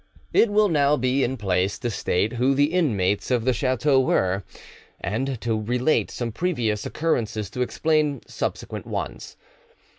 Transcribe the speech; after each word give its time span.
It 0.33 0.49
will 0.49 0.67
now 0.67 0.97
be 0.97 1.23
in 1.23 1.37
place 1.37 1.77
to 1.77 1.91
state 1.91 2.33
who 2.33 2.55
the 2.55 2.73
inmates 2.73 3.29
of 3.29 3.45
the 3.45 3.53
chateau 3.53 3.99
were, 3.99 4.43
and 4.99 5.39
to 5.41 5.61
relate 5.61 6.09
some 6.09 6.31
previous 6.31 6.87
occurrences 6.87 7.51
to 7.51 7.61
explain 7.61 8.21
subsequent 8.25 8.87
ones. 8.87 9.37